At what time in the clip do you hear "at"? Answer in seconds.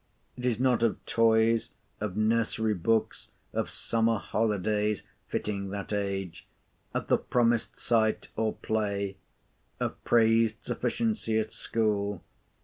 11.37-11.53